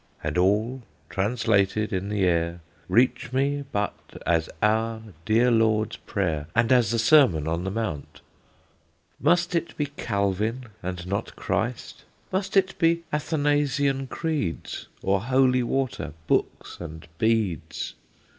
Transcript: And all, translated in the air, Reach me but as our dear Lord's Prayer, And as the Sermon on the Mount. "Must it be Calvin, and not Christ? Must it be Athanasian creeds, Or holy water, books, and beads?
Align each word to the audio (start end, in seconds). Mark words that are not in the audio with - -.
And 0.23 0.35
all, 0.35 0.81
translated 1.11 1.93
in 1.93 2.09
the 2.09 2.23
air, 2.23 2.61
Reach 2.89 3.31
me 3.31 3.65
but 3.71 3.93
as 4.25 4.49
our 4.59 4.99
dear 5.25 5.51
Lord's 5.51 5.97
Prayer, 5.97 6.47
And 6.55 6.71
as 6.71 6.89
the 6.89 6.97
Sermon 6.97 7.47
on 7.47 7.65
the 7.65 7.69
Mount. 7.69 8.21
"Must 9.19 9.53
it 9.53 9.77
be 9.77 9.85
Calvin, 9.85 10.65
and 10.81 11.05
not 11.05 11.35
Christ? 11.35 12.05
Must 12.31 12.57
it 12.57 12.79
be 12.79 13.03
Athanasian 13.13 14.07
creeds, 14.07 14.87
Or 15.03 15.21
holy 15.21 15.61
water, 15.61 16.13
books, 16.25 16.79
and 16.81 17.07
beads? 17.19 17.93